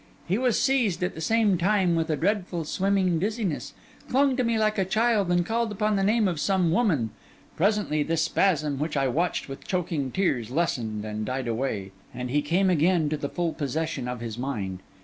[0.27, 3.75] He was seized, at the same time, with a dreadful, swimming dizziness,
[4.09, 7.11] clung to me like a child, and called upon the name of some woman.
[7.55, 12.41] Presently this spasm, which I watched with choking tears, lessened and died away; and he
[12.41, 14.79] came again to the full possession of his mind.